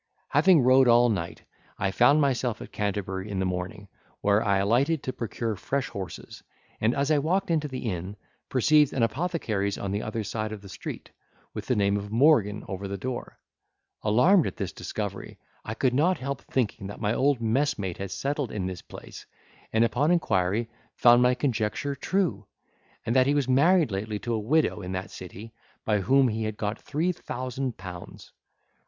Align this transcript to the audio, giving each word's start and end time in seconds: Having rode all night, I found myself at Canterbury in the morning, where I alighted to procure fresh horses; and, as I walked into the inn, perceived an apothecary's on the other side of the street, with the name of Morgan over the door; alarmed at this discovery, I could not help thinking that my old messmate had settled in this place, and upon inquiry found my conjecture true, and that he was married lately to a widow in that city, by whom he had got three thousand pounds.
Having 0.29 0.61
rode 0.63 0.87
all 0.87 1.09
night, 1.09 1.43
I 1.77 1.91
found 1.91 2.21
myself 2.21 2.59
at 2.59 2.71
Canterbury 2.71 3.29
in 3.29 3.37
the 3.37 3.45
morning, 3.45 3.87
where 4.21 4.43
I 4.43 4.57
alighted 4.57 5.03
to 5.03 5.13
procure 5.13 5.55
fresh 5.55 5.89
horses; 5.89 6.41
and, 6.79 6.95
as 6.95 7.11
I 7.11 7.19
walked 7.19 7.51
into 7.51 7.67
the 7.67 7.87
inn, 7.87 8.17
perceived 8.49 8.93
an 8.93 9.03
apothecary's 9.03 9.77
on 9.77 9.91
the 9.91 10.01
other 10.01 10.23
side 10.23 10.51
of 10.51 10.61
the 10.63 10.69
street, 10.69 11.11
with 11.53 11.67
the 11.67 11.75
name 11.75 11.97
of 11.97 12.09
Morgan 12.11 12.63
over 12.67 12.87
the 12.87 12.97
door; 12.97 13.37
alarmed 14.01 14.47
at 14.47 14.57
this 14.57 14.71
discovery, 14.73 15.37
I 15.63 15.75
could 15.75 15.93
not 15.93 16.17
help 16.17 16.41
thinking 16.45 16.87
that 16.87 16.99
my 16.99 17.13
old 17.13 17.39
messmate 17.39 17.99
had 17.99 18.09
settled 18.09 18.51
in 18.51 18.65
this 18.65 18.81
place, 18.81 19.27
and 19.71 19.83
upon 19.85 20.09
inquiry 20.09 20.67
found 20.95 21.21
my 21.21 21.35
conjecture 21.35 21.93
true, 21.93 22.47
and 23.05 23.15
that 23.15 23.27
he 23.27 23.35
was 23.35 23.47
married 23.47 23.91
lately 23.91 24.17
to 24.17 24.33
a 24.33 24.39
widow 24.39 24.81
in 24.81 24.93
that 24.93 25.11
city, 25.11 25.53
by 25.85 25.99
whom 25.99 26.27
he 26.29 26.45
had 26.45 26.57
got 26.57 26.79
three 26.79 27.11
thousand 27.11 27.77
pounds. 27.77 28.31